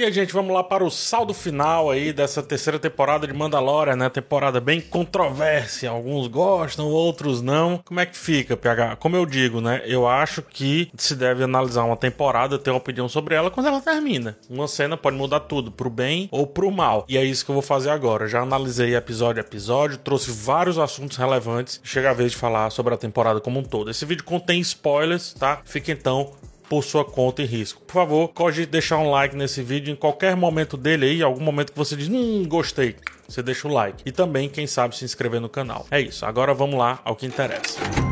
[0.00, 3.96] E aí, gente, vamos lá para o saldo final aí dessa terceira temporada de Mandalorian,
[3.96, 4.08] né?
[4.08, 5.90] Temporada bem controvérsia.
[5.90, 7.76] Alguns gostam, outros não.
[7.84, 8.96] Como é que fica, PH?
[8.96, 9.82] Como eu digo, né?
[9.84, 13.82] Eu acho que se deve analisar uma temporada, ter uma opinião sobre ela quando ela
[13.82, 14.38] termina.
[14.48, 17.04] Uma cena pode mudar tudo, pro bem ou pro mal.
[17.06, 18.26] E é isso que eu vou fazer agora.
[18.26, 21.78] Já analisei episódio a episódio, trouxe vários assuntos relevantes.
[21.84, 23.90] Chega a vez de falar sobre a temporada como um todo.
[23.90, 25.60] Esse vídeo contém spoilers, tá?
[25.62, 26.32] Fica então
[26.70, 27.82] por sua conta e risco.
[27.82, 31.72] Por favor, cogite deixar um like nesse vídeo em qualquer momento dele aí, algum momento
[31.72, 32.94] que você diz, hum, gostei.
[33.28, 34.04] Você deixa o like.
[34.06, 35.84] E também, quem sabe, se inscrever no canal.
[35.90, 36.24] É isso.
[36.24, 38.09] Agora vamos lá ao que interessa.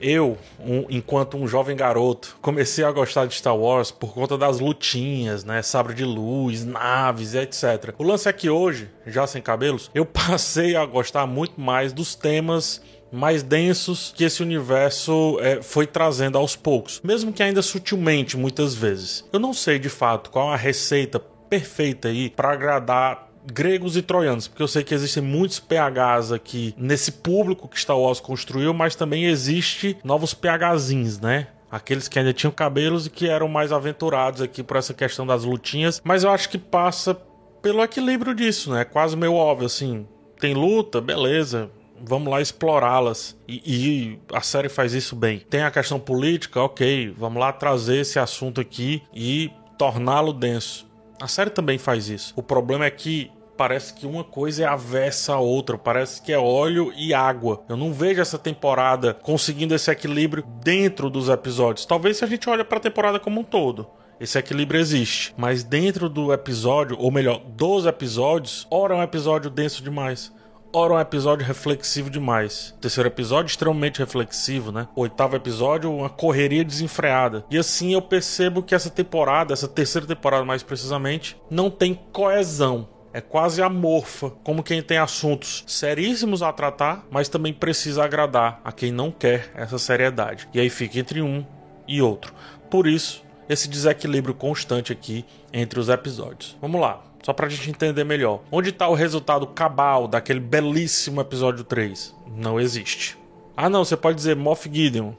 [0.00, 4.60] Eu, um, enquanto um jovem garoto, comecei a gostar de Star Wars por conta das
[4.60, 5.62] lutinhas, né?
[5.62, 7.94] Sabre de luz, naves, etc.
[7.98, 12.14] O lance é que hoje, já sem cabelos, eu passei a gostar muito mais dos
[12.14, 18.36] temas mais densos que esse universo é, foi trazendo aos poucos, mesmo que ainda sutilmente
[18.36, 19.24] muitas vezes.
[19.32, 24.48] Eu não sei de fato qual a receita perfeita aí para agradar gregos e troianos,
[24.48, 28.94] porque eu sei que existem muitos PHs aqui nesse público que Star Wars construiu, mas
[28.94, 31.48] também existe novos PHzinhos, né?
[31.70, 35.44] Aqueles que ainda tinham cabelos e que eram mais aventurados aqui por essa questão das
[35.44, 37.14] lutinhas, mas eu acho que passa
[37.60, 38.84] pelo equilíbrio disso, né?
[38.84, 40.06] Quase meio óbvio assim.
[40.40, 43.36] Tem luta, beleza, vamos lá explorá-las.
[43.46, 45.40] E, e, a série faz isso bem.
[45.40, 50.86] Tem a questão política, ok, vamos lá trazer esse assunto aqui e torná-lo denso.
[51.20, 52.32] A série também faz isso.
[52.36, 56.38] O problema é que parece que uma coisa é avessa a outra, parece que é
[56.38, 57.64] óleo e água.
[57.68, 61.84] Eu não vejo essa temporada conseguindo esse equilíbrio dentro dos episódios.
[61.84, 63.88] Talvez se a gente olha para a temporada como um todo.
[64.20, 69.50] Esse equilíbrio existe, mas dentro do episódio, ou melhor, dos episódios, ora é um episódio
[69.50, 70.32] denso demais,
[70.72, 72.74] ora um episódio reflexivo demais.
[72.80, 74.88] Terceiro episódio extremamente reflexivo, né?
[74.94, 77.44] Oitavo episódio, uma correria desenfreada.
[77.50, 82.88] E assim eu percebo que essa temporada, essa terceira temporada mais precisamente, não tem coesão
[83.18, 88.70] é quase amorfa, como quem tem assuntos seríssimos a tratar, mas também precisa agradar a
[88.70, 90.48] quem não quer essa seriedade.
[90.54, 91.44] E aí fica entre um
[91.88, 92.32] e outro.
[92.70, 96.56] Por isso, esse desequilíbrio constante aqui entre os episódios.
[96.60, 98.40] Vamos lá, só pra gente entender melhor.
[98.52, 102.14] Onde está o resultado cabal daquele belíssimo episódio 3?
[102.36, 103.18] Não existe.
[103.56, 105.10] Ah, não, você pode dizer Moff Gideon.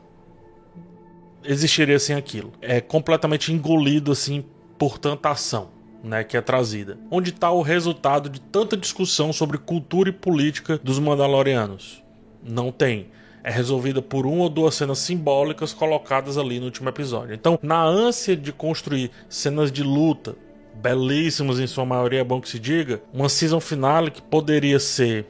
[1.44, 2.54] Existiria sem aquilo.
[2.62, 4.46] É completamente engolido assim
[4.78, 6.98] por tanta ação né, que é trazida.
[7.12, 12.04] Onde está o resultado de tanta discussão sobre cultura e política dos Mandalorianos?
[12.44, 13.08] Não tem.
[13.44, 17.34] É resolvida por uma ou duas cenas simbólicas colocadas ali no último episódio.
[17.34, 20.36] Então, na ânsia de construir cenas de luta,
[20.76, 25.26] belíssimas em sua maioria, é bom que se diga, uma season finale que poderia ser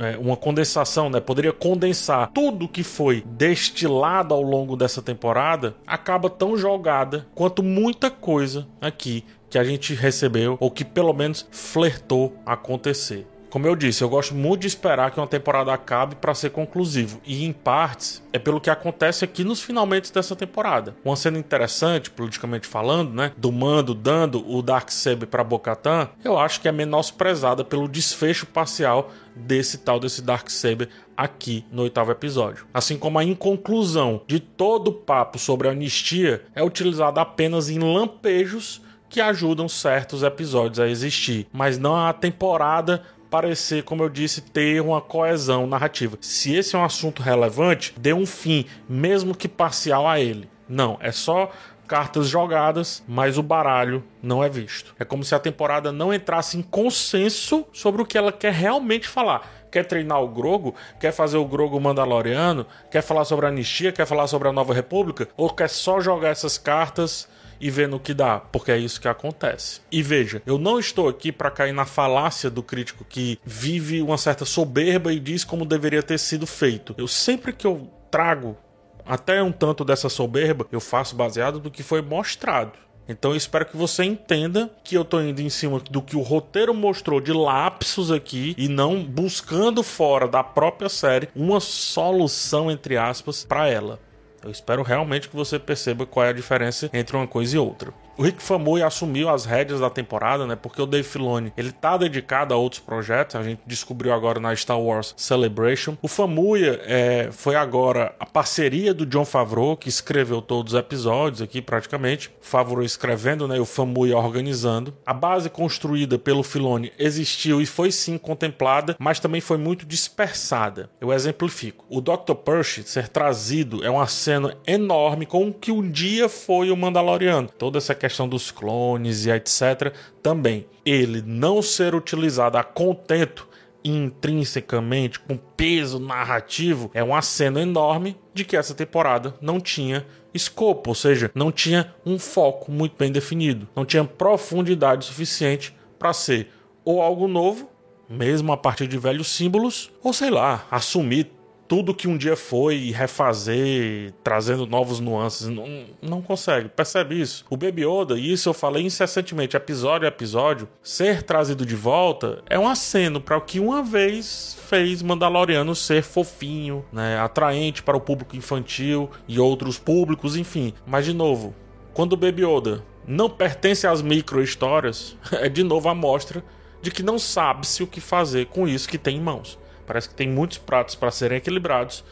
[0.00, 1.20] é, uma condensação, né?
[1.20, 8.10] Poderia condensar tudo que foi destilado ao longo dessa temporada, acaba tão jogada quanto muita
[8.10, 13.26] coisa aqui que a gente recebeu, ou que pelo menos flertou acontecer.
[13.50, 17.20] Como eu disse, eu gosto muito de esperar que uma temporada acabe para ser conclusivo,
[17.26, 20.94] e em partes é pelo que acontece aqui nos finalmente dessa temporada.
[21.04, 26.60] Uma cena interessante, politicamente falando, né, do Mando dando o Darksaber para Bocatan, eu acho
[26.60, 32.66] que é menosprezada pelo desfecho parcial desse tal desse Darksaber aqui no oitavo episódio.
[32.72, 37.80] Assim como a inconclusão de todo o papo sobre a anistia é utilizada apenas em
[37.80, 44.40] lampejos que ajudam certos episódios a existir, mas não a temporada parecer, como eu disse,
[44.40, 46.18] ter uma coesão narrativa.
[46.20, 50.50] Se esse é um assunto relevante, dê um fim, mesmo que parcial a ele.
[50.68, 51.50] Não, é só
[51.86, 54.94] cartas jogadas, mas o baralho não é visto.
[54.98, 59.08] É como se a temporada não entrasse em consenso sobre o que ela quer realmente
[59.08, 59.48] falar.
[59.70, 60.74] Quer treinar o Grogo?
[61.00, 62.66] Quer fazer o Grogo Mandaloriano?
[62.90, 63.92] Quer falar sobre a anistia?
[63.92, 65.28] Quer falar sobre a Nova República?
[65.36, 67.28] Ou quer só jogar essas cartas
[67.60, 69.80] e ver no que dá, porque é isso que acontece.
[69.92, 74.16] E veja, eu não estou aqui para cair na falácia do crítico que vive uma
[74.16, 76.94] certa soberba e diz como deveria ter sido feito.
[76.96, 78.56] Eu sempre que eu trago
[79.04, 82.72] até um tanto dessa soberba, eu faço baseado do que foi mostrado.
[83.08, 86.20] Então eu espero que você entenda que eu tô indo em cima do que o
[86.20, 92.96] roteiro mostrou de lapsos aqui e não buscando fora da própria série uma solução entre
[92.96, 93.98] aspas para ela.
[94.42, 97.92] Eu espero realmente que você perceba qual é a diferença entre uma coisa e outra.
[98.20, 100.54] O Rick Famuyi assumiu as rédeas da temporada, né?
[100.54, 104.54] Porque o Dave Filoni, ele tá dedicado a outros projetos, a gente descobriu agora na
[104.54, 105.96] Star Wars Celebration.
[106.02, 111.40] O Famuya é, foi agora a parceria do John Favreau, que escreveu todos os episódios
[111.40, 112.30] aqui praticamente.
[112.42, 113.56] Favreau escrevendo, né?
[113.56, 114.94] E o Famuya organizando.
[115.06, 120.90] A base construída pelo Filoni existiu e foi sim contemplada, mas também foi muito dispersada.
[121.00, 121.86] Eu exemplifico.
[121.88, 122.34] O Dr.
[122.44, 127.48] Percy ser trazido é uma cena enorme com o que um dia foi o Mandaloriano.
[127.56, 129.94] Toda essa questão dos clones e etc.
[130.22, 130.66] também.
[130.84, 133.48] Ele não ser utilizado a contento
[133.84, 140.90] intrinsecamente, com peso narrativo, é um aceno enorme de que essa temporada não tinha escopo,
[140.90, 146.48] ou seja, não tinha um foco muito bem definido, não tinha profundidade suficiente para ser
[146.84, 147.68] ou algo novo,
[148.08, 151.30] mesmo a partir de velhos símbolos, ou sei lá, assumir
[151.70, 155.46] tudo que um dia foi e refazer, trazendo novos nuances.
[155.46, 157.46] Não, não consegue, percebe isso?
[157.48, 162.42] O Baby Yoda, e isso eu falei incessantemente, episódio a episódio, ser trazido de volta
[162.50, 167.96] é um aceno para o que uma vez fez Mandaloriano ser fofinho, né, atraente para
[167.96, 170.74] o público infantil e outros públicos, enfim.
[170.84, 171.54] Mas de novo,
[171.94, 176.42] quando o Baby Yoda não pertence às micro histórias, é de novo a mostra
[176.82, 179.56] de que não sabe-se o que fazer com isso que tem em mãos.
[179.90, 182.04] Parece que tem muitos pratos para serem equilibrados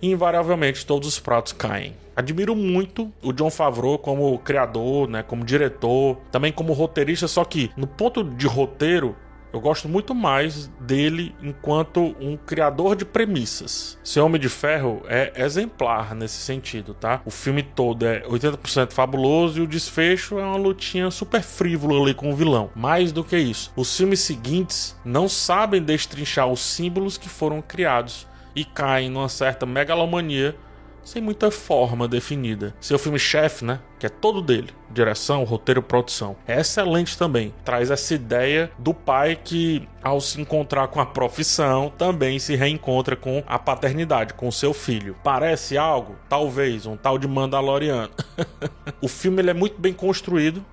[0.00, 1.94] e invariavelmente todos os pratos caem.
[2.16, 7.70] Admiro muito o John Favreau como criador, né, como diretor, também como roteirista, só que
[7.76, 9.14] no ponto de roteiro
[9.54, 13.96] eu gosto muito mais dele enquanto um criador de premissas.
[14.02, 17.22] Seu Homem de Ferro é exemplar nesse sentido, tá?
[17.24, 22.14] O filme todo é 80% fabuloso e o desfecho é uma lutinha super frívola ali
[22.14, 22.68] com o vilão.
[22.74, 28.26] Mais do que isso, os filmes seguintes não sabem destrinchar os símbolos que foram criados
[28.56, 30.56] e caem numa certa megalomania
[31.04, 32.74] sem muita forma definida.
[32.80, 37.54] Seu filme chefe, né, que é todo dele, direção, roteiro, produção, é excelente também.
[37.64, 43.14] Traz essa ideia do pai que, ao se encontrar com a profissão, também se reencontra
[43.14, 45.16] com a paternidade, com seu filho.
[45.22, 46.16] Parece algo?
[46.28, 48.10] Talvez, um tal de Mandaloriano.
[49.00, 50.64] o filme ele é muito bem construído,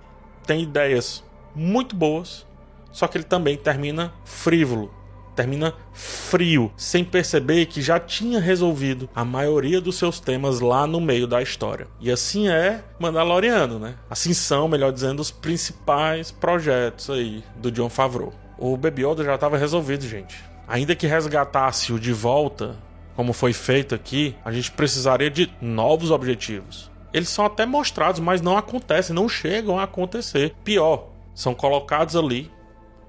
[0.46, 1.24] tem ideias
[1.54, 2.48] muito boas,
[2.92, 5.01] só que ele também termina frívolo
[5.42, 11.02] termina frio, sem perceber que já tinha resolvido a maioria dos seus temas lá no
[11.02, 11.88] meio da história.
[12.00, 13.96] E assim é Mandaloriano, né?
[14.08, 18.32] Assim são, melhor dizendo, os principais projetos aí do John Favreau.
[18.56, 20.36] O Baby Yoda já estava resolvido, gente.
[20.68, 22.78] Ainda que resgatasse o de volta,
[23.16, 26.92] como foi feito aqui, a gente precisaria de novos objetivos.
[27.12, 30.54] Eles são até mostrados, mas não acontecem, não chegam a acontecer.
[30.64, 32.52] Pior, são colocados ali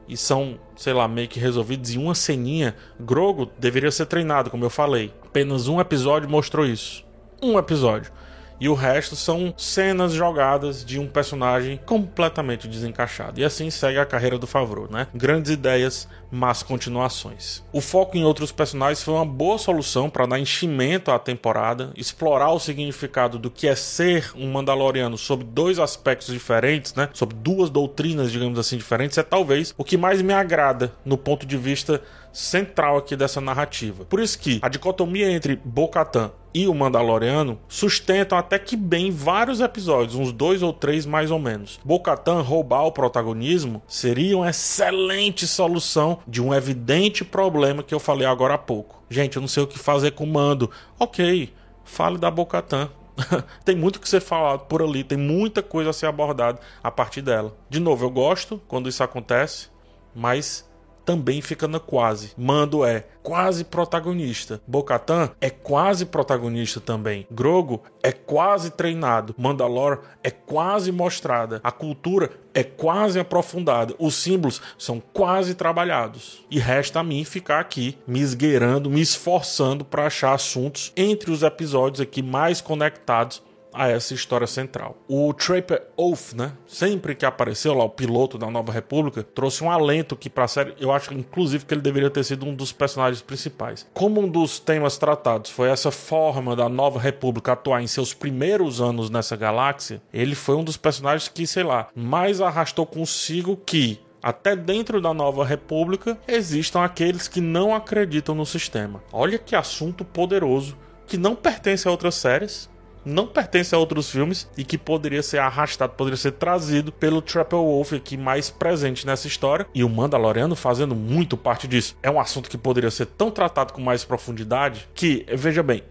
[0.09, 4.65] e são, sei lá, meio que resolvidos em uma ceninha, Grogo deveria ser treinado, como
[4.65, 5.13] eu falei.
[5.25, 7.05] Apenas um episódio mostrou isso.
[7.43, 8.13] Um episódio
[8.61, 13.41] e o resto são cenas jogadas de um personagem completamente desencaixado.
[13.41, 15.07] E assim segue a carreira do Favreau, né?
[15.15, 17.63] Grandes ideias, mas continuações.
[17.73, 22.51] O foco em outros personagens foi uma boa solução para dar enchimento à temporada, explorar
[22.51, 27.09] o significado do que é ser um Mandaloriano sob dois aspectos diferentes, né?
[27.13, 31.47] Sob duas doutrinas, digamos assim, diferentes, é talvez o que mais me agrada no ponto
[31.47, 32.03] de vista
[32.33, 34.05] central aqui dessa narrativa.
[34.05, 39.61] Por isso que a dicotomia entre Bo-Katan e o Mandaloriano sustentam até que bem vários
[39.61, 41.81] episódios, uns dois ou três mais ou menos.
[41.85, 48.27] Bo-Katan roubar o protagonismo seria uma excelente solução de um evidente problema que eu falei
[48.27, 49.03] agora há pouco.
[49.09, 50.71] Gente, eu não sei o que fazer com o Mando.
[50.99, 51.53] Ok,
[51.85, 52.91] fale da Bo-Katan.
[53.65, 57.23] tem muito que ser falado por ali, tem muita coisa a ser abordada a partir
[57.23, 57.55] dela.
[57.69, 59.69] De novo, eu gosto quando isso acontece,
[60.15, 60.67] mas
[61.05, 62.33] também fica na quase.
[62.37, 64.61] Mando é quase protagonista.
[64.67, 67.27] Bocatan é quase protagonista também.
[67.31, 69.35] Grogo é quase treinado.
[69.39, 71.61] Mandalor é quase mostrada.
[71.63, 73.95] A cultura é quase aprofundada.
[73.99, 76.45] Os símbolos são quase trabalhados.
[76.51, 81.43] E resta a mim ficar aqui me esgueirando, me esforçando para achar assuntos entre os
[81.43, 83.43] episódios aqui mais conectados
[83.73, 84.97] a essa história central.
[85.09, 89.71] O Trapper Oath, né, sempre que apareceu lá, o piloto da Nova República, trouxe um
[89.71, 92.73] alento que para a série, eu acho inclusive que ele deveria ter sido um dos
[92.73, 93.87] personagens principais.
[93.95, 98.81] Como um dos temas tratados foi essa forma da Nova República atuar em seus primeiros
[98.81, 104.01] anos nessa galáxia, ele foi um dos personagens que, sei lá, mais arrastou consigo que
[104.23, 109.03] até dentro da nova república existam aqueles que não acreditam no sistema.
[109.13, 110.77] Olha que assunto poderoso
[111.07, 112.71] que não pertence a outras séries
[113.05, 117.59] não pertence a outros filmes e que poderia ser arrastado, poderia ser trazido pelo Trapper
[117.59, 121.97] Wolf aqui mais presente nessa história e o Mandaloriano fazendo muito parte disso.
[122.03, 125.83] É um assunto que poderia ser tão tratado com mais profundidade que, veja bem,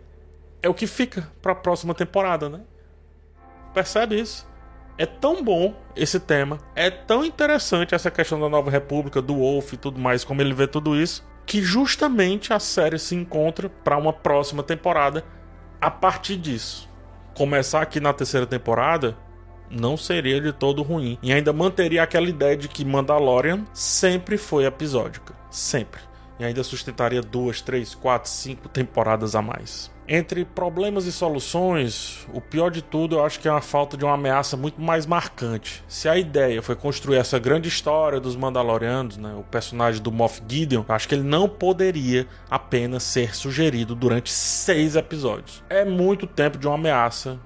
[0.61, 2.61] é o que fica para a próxima temporada, né?
[3.73, 4.49] Percebe isso?
[4.97, 9.73] É tão bom esse tema, é tão interessante essa questão da Nova República, do Wolf
[9.73, 13.97] e tudo mais, como ele vê tudo isso, que justamente a série se encontra para
[13.97, 15.23] uma próxima temporada
[15.79, 16.90] a partir disso.
[17.35, 19.17] Começar aqui na terceira temporada
[19.69, 21.17] não seria de todo ruim.
[21.23, 25.33] E ainda manteria aquela ideia de que Mandalorian sempre foi episódica.
[25.49, 26.01] Sempre.
[26.41, 29.91] E ainda sustentaria duas, três, quatro, cinco temporadas a mais.
[30.07, 34.03] Entre problemas e soluções, o pior de tudo eu acho que é a falta de
[34.03, 35.83] uma ameaça muito mais marcante.
[35.87, 40.41] Se a ideia foi construir essa grande história dos Mandalorianos, né, o personagem do Moff
[40.47, 45.63] Gideon, eu acho que ele não poderia apenas ser sugerido durante seis episódios.
[45.69, 47.39] É muito tempo de uma ameaça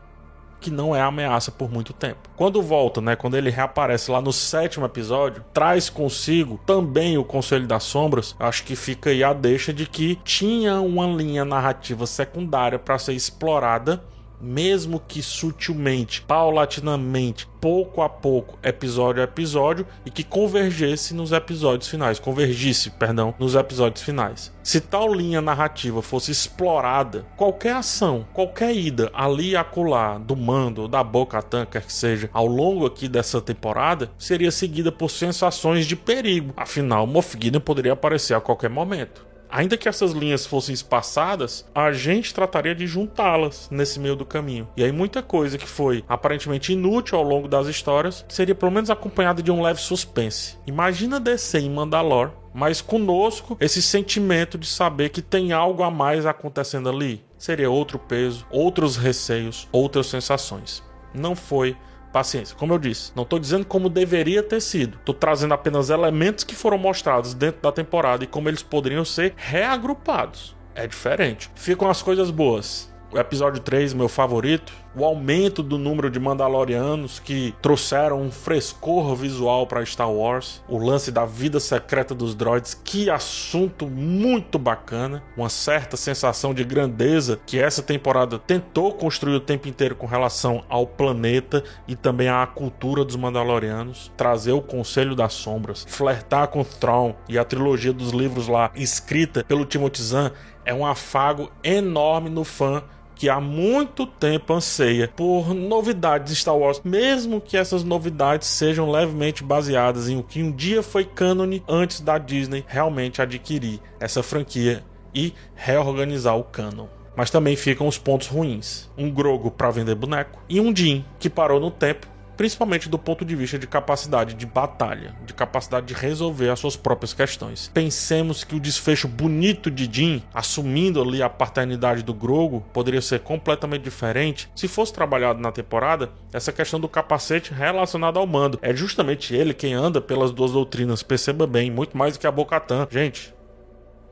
[0.65, 2.27] que não é ameaça por muito tempo.
[2.35, 7.67] Quando volta, né, quando ele reaparece lá no sétimo episódio, traz consigo também o Conselho
[7.67, 8.35] das Sombras.
[8.39, 13.13] Acho que fica aí a deixa de que tinha uma linha narrativa secundária para ser
[13.13, 14.03] explorada
[14.39, 21.89] mesmo que sutilmente, paulatinamente, pouco a pouco, episódio a episódio, e que convergesse nos episódios
[21.89, 24.53] finais, convergisse, perdão, nos episódios finais.
[24.63, 30.87] Se tal linha narrativa fosse explorada, qualquer ação, qualquer ida ali e acolá do mando,
[30.87, 35.95] da boca quer que seja, ao longo aqui dessa temporada, seria seguida por sensações de
[35.95, 36.53] perigo.
[36.57, 39.25] Afinal, Moff Gideon poderia aparecer a qualquer momento.
[39.55, 44.67] Ainda que essas linhas fossem espaçadas, a gente trataria de juntá-las nesse meio do caminho.
[44.75, 48.89] E aí muita coisa que foi aparentemente inútil ao longo das histórias seria pelo menos
[48.89, 50.57] acompanhada de um leve suspense.
[50.67, 56.25] Imagina descer em Mandalor, mas conosco esse sentimento de saber que tem algo a mais
[56.25, 57.23] acontecendo ali.
[57.37, 60.83] Seria outro peso, outros receios, outras sensações.
[61.13, 61.77] Não foi
[62.15, 62.55] paciência.
[62.55, 64.97] Como eu disse, não estou dizendo como deveria ter sido.
[64.97, 69.33] Estou trazendo apenas elementos que foram mostrados dentro da temporada e como eles poderiam ser
[69.35, 70.55] reagrupados.
[70.73, 71.51] É diferente.
[71.55, 72.89] Ficam as coisas boas.
[73.11, 79.15] O episódio 3, meu favorito, o aumento do número de Mandalorianos que trouxeram um frescor
[79.15, 85.23] visual para Star Wars, o lance da vida secreta dos droids, que assunto muito bacana,
[85.35, 90.63] uma certa sensação de grandeza que essa temporada tentou construir o tempo inteiro com relação
[90.69, 96.63] ao planeta e também à cultura dos Mandalorianos, trazer o Conselho das Sombras, flertar com
[96.63, 100.31] Thrawn e a trilogia dos livros lá escrita pelo Timothy Zahn
[100.65, 102.83] é um afago enorme no fã
[103.15, 108.91] que há muito tempo anseia por novidades de Star Wars, mesmo que essas novidades sejam
[108.91, 114.21] levemente baseadas em o que um dia foi cânone antes da Disney realmente adquirir essa
[114.21, 116.87] franquia e reorganizar o canon.
[117.15, 118.89] Mas também ficam os pontos ruins.
[118.97, 123.23] Um Grogo para vender boneco e um Din que parou no tempo principalmente do ponto
[123.23, 127.71] de vista de capacidade de batalha, de capacidade de resolver as suas próprias questões.
[127.73, 133.19] Pensemos que o desfecho bonito de Jin, assumindo ali a paternidade do Grogo, poderia ser
[133.19, 138.59] completamente diferente se fosse trabalhado na temporada essa questão do capacete relacionado ao mando.
[138.61, 142.31] É justamente ele quem anda pelas duas doutrinas, perceba bem, muito mais do que a
[142.31, 142.87] Bocatan.
[142.89, 143.33] Gente,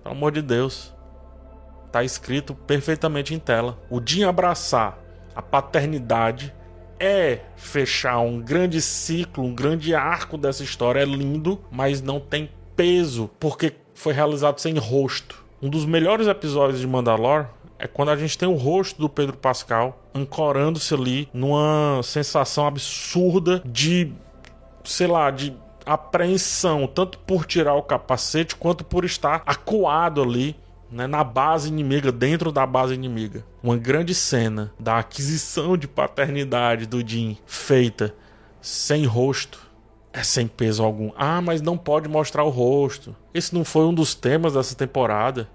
[0.04, 0.94] pelo amor de Deus.
[1.92, 3.80] Tá escrito perfeitamente em tela.
[3.90, 4.98] O Jin abraçar
[5.36, 6.54] a paternidade
[7.04, 11.02] é fechar um grande ciclo, um grande arco dessa história.
[11.02, 15.44] É lindo, mas não tem peso, porque foi realizado sem rosto.
[15.62, 19.36] Um dos melhores episódios de Mandalore é quando a gente tem o rosto do Pedro
[19.38, 24.12] Pascal ancorando-se ali numa sensação absurda de,
[24.84, 25.54] sei lá, de
[25.86, 30.56] apreensão, tanto por tirar o capacete quanto por estar acuado ali
[30.94, 33.44] né, na base inimiga, dentro da base inimiga.
[33.62, 38.14] Uma grande cena da aquisição de paternidade do Jim feita
[38.62, 39.60] sem rosto
[40.14, 41.12] é sem peso algum.
[41.18, 43.16] Ah, mas não pode mostrar o rosto.
[43.34, 45.50] Esse não foi um dos temas dessa temporada.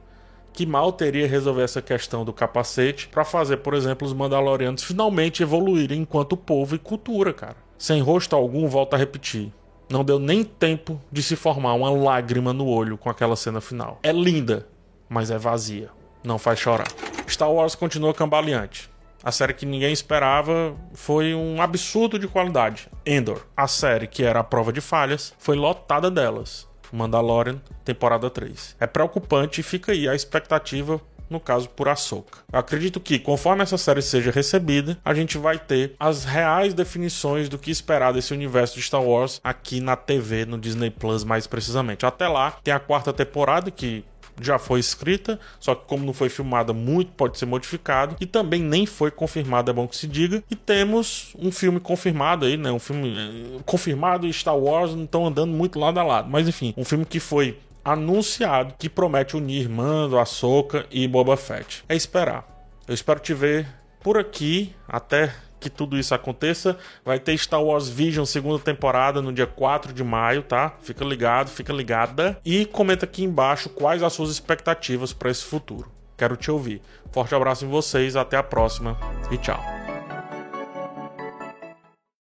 [0.52, 5.42] Que mal teria resolver essa questão do capacete para fazer, por exemplo, os Mandalorianos finalmente
[5.42, 7.56] evoluírem enquanto povo e cultura, cara.
[7.78, 9.52] Sem rosto algum, volta a repetir.
[9.88, 14.00] Não deu nem tempo de se formar uma lágrima no olho com aquela cena final.
[14.02, 14.66] É linda,
[15.08, 15.90] mas é vazia.
[16.22, 16.88] Não faz chorar.
[17.28, 18.90] Star Wars continua cambaleante.
[19.22, 22.88] A série que ninguém esperava foi um absurdo de qualidade.
[23.04, 26.68] Endor, a série que era a prova de falhas, foi lotada delas.
[26.92, 28.76] Mandalorian, temporada 3.
[28.80, 32.38] É preocupante e fica aí a expectativa no caso por Ahsoka.
[32.50, 37.48] Eu acredito que, conforme essa série seja recebida, a gente vai ter as reais definições
[37.48, 41.46] do que esperar desse universo de Star Wars aqui na TV, no Disney Plus mais
[41.46, 42.06] precisamente.
[42.06, 44.04] Até lá, tem a quarta temporada que
[44.40, 48.62] já foi escrita, só que como não foi filmada, muito pode ser modificado e também
[48.62, 50.42] nem foi confirmado, é bom que se diga.
[50.50, 52.70] E temos um filme confirmado aí, né?
[52.70, 56.48] Um filme eh, confirmado e Star Wars não estão andando muito lado a lado, mas
[56.48, 61.84] enfim, um filme que foi anunciado que promete unir Mando, Ahsoka e Boba Fett.
[61.88, 62.46] É esperar.
[62.86, 63.66] Eu espero te ver
[64.02, 66.76] por aqui até que tudo isso aconteça.
[67.04, 70.74] Vai ter Star Wars Vision segunda temporada no dia 4 de maio, tá?
[70.82, 72.38] Fica ligado, fica ligada.
[72.44, 75.90] E comenta aqui embaixo quais as suas expectativas para esse futuro.
[76.16, 76.82] Quero te ouvir.
[77.12, 78.96] Forte abraço em vocês, até a próxima
[79.30, 79.77] e tchau.